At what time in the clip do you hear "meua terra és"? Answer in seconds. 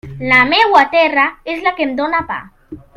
0.53-1.63